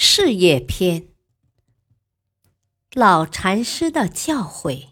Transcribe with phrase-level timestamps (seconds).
[0.00, 1.08] 事业篇，
[2.92, 4.90] 老禅师的教诲。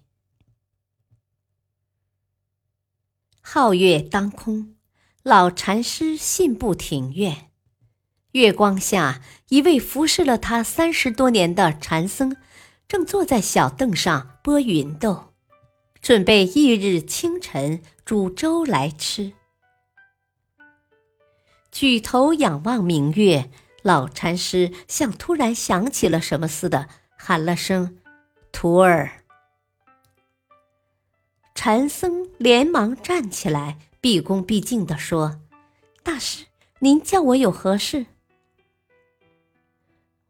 [3.40, 4.74] 皓月当空，
[5.22, 7.52] 老禅师信步庭院。
[8.32, 12.36] 月光下，一位服侍了他三十多年的禅僧，
[12.88, 15.32] 正坐在小凳上剥芸豆，
[16.02, 19.34] 准备翌日清晨煮粥来吃。
[21.70, 23.48] 举头仰望明月。
[23.86, 27.98] 老禅师像突然想起了什么似的，喊了声
[28.50, 29.22] “徒儿”。
[31.54, 35.40] 禅僧连忙站起来，毕恭毕敬地说
[36.02, 36.46] ：“大师，
[36.80, 38.06] 您叫我有何事？”“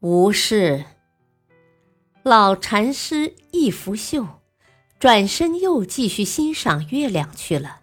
[0.01, 0.84] 无事。”
[2.23, 4.27] 老禅师一拂袖，
[4.99, 7.81] 转身又继续欣赏月亮去了。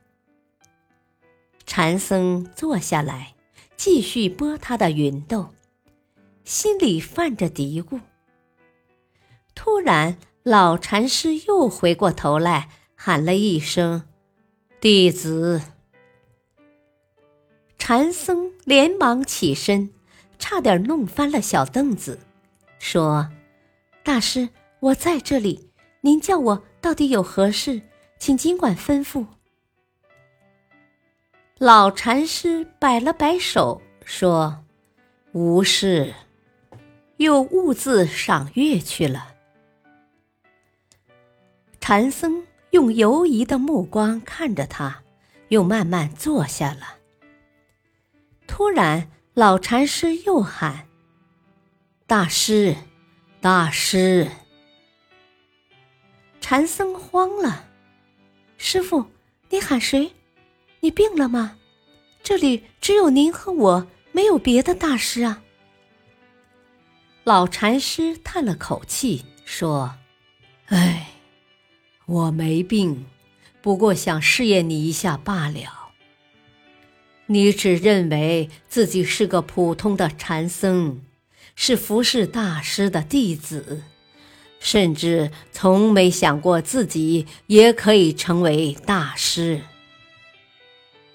[1.65, 3.33] 禅僧坐下来，
[3.75, 5.49] 继续剥他的芸豆。
[6.43, 7.99] 心里泛着嘀咕。
[9.55, 14.03] 突然，老禅师又回过头来，喊了一声
[14.81, 15.61] ：“弟子。”
[17.77, 19.91] 禅僧连忙起身，
[20.39, 22.19] 差点弄翻了小凳子，
[22.79, 23.29] 说
[24.03, 25.69] ：“大师，我在这里，
[26.01, 27.81] 您叫我到底有何事，
[28.17, 29.25] 请尽管吩咐。”
[31.59, 34.65] 老禅师摆了摆手，说
[35.31, 36.13] ：“无事。”
[37.23, 39.33] 又兀自赏月去了。
[41.79, 45.01] 禅僧用犹疑的目光看着他，
[45.47, 46.97] 又慢慢坐下了。
[48.45, 50.87] 突然，老禅师又喊
[52.05, 52.75] ：“大师，
[53.39, 54.29] 大师！”
[56.41, 57.65] 禅僧慌了
[58.57, 59.05] ：“师傅，
[59.49, 60.11] 你喊谁？
[60.81, 61.57] 你病了吗？
[62.21, 65.41] 这里只有您和我，没有别的大师啊。”
[67.25, 69.95] 老禅师叹了口气，说
[70.67, 71.11] ：“哎，
[72.05, 73.05] 我没病，
[73.61, 75.93] 不过想试验你一下罢了。
[77.27, 81.01] 你只认为自己是个普通的禅僧，
[81.55, 83.83] 是服侍大师的弟子，
[84.59, 89.61] 甚至从没想过自己也可以成为大师。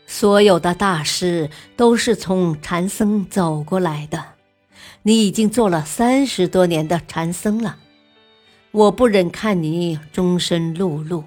[0.06, 4.25] 所有的大师都是从禅僧走过来的。”
[5.08, 7.78] 你已经做了三十多年的禅僧了，
[8.72, 11.24] 我不忍看你终身碌碌，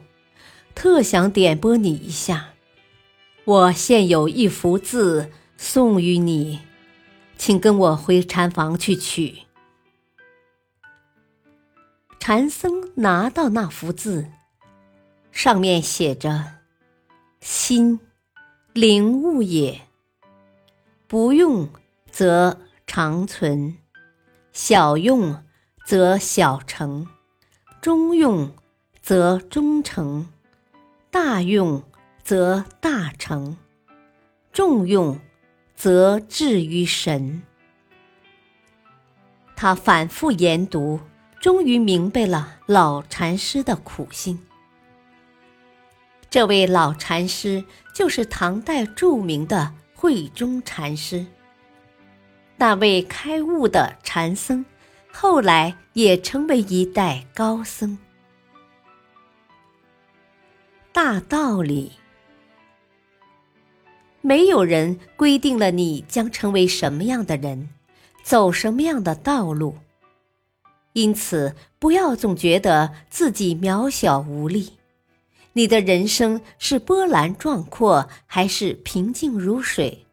[0.75, 2.49] 特想点拨你一下。
[3.43, 6.59] 我现有一幅字送与你，
[7.39, 9.39] 请跟我回禅房去取。
[12.19, 14.27] 禅僧拿到那幅字，
[15.31, 16.57] 上面写着
[17.41, 17.99] ：“心，
[18.73, 19.81] 灵物也。
[21.07, 21.67] 不用
[22.11, 22.59] 则。”
[22.93, 23.77] 长存，
[24.51, 25.45] 小用
[25.85, 27.07] 则小成，
[27.79, 28.53] 中用
[29.01, 30.27] 则中成，
[31.09, 31.81] 大用
[32.21, 33.55] 则大成，
[34.51, 35.17] 重用
[35.73, 37.41] 则至于神。
[39.55, 40.99] 他反复研读，
[41.39, 44.37] 终于明白了老禅师的苦心。
[46.29, 47.63] 这位老禅师
[47.95, 51.25] 就是唐代著名的慧中禅师。
[52.61, 54.63] 那位开悟的禅僧，
[55.11, 57.97] 后来也成为一代高僧。
[60.93, 61.93] 大道理，
[64.21, 67.69] 没有人规定了你将成为什么样的人，
[68.21, 69.79] 走什么样的道路，
[70.93, 74.73] 因此不要总觉得自己渺小无力。
[75.53, 80.05] 你的人生是波澜壮阔，还是平静如水？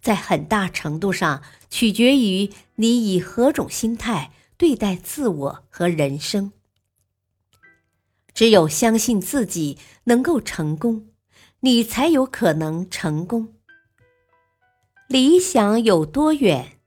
[0.00, 6.52] 在很大程度上取决于你以何种心态对待自我和人生。
[8.34, 11.08] 只有相信自己能够成功，
[11.60, 13.54] 你才有可能成功。
[15.08, 16.78] 理想有多远，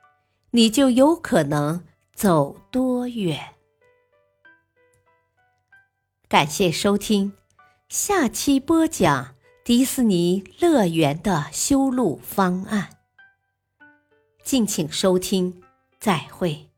[0.51, 3.55] 你就有可能走多远。
[6.29, 7.33] 感谢收听，
[7.89, 9.35] 下期播讲
[9.65, 13.00] 迪士尼乐园的修路方案。
[14.43, 15.61] 敬请收听。
[15.99, 16.70] 再会。